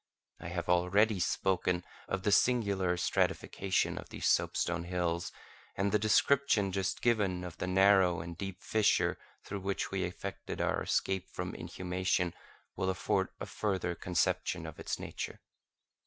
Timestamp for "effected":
10.03-10.59